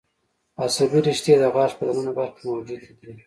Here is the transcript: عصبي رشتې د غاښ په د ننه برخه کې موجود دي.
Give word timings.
عصبي 0.63 0.99
رشتې 1.05 1.33
د 1.41 1.43
غاښ 1.53 1.71
په 1.77 1.83
د 1.87 1.89
ننه 1.95 2.11
برخه 2.17 2.33
کې 2.37 2.43
موجود 2.49 2.79
دي. 2.85 2.91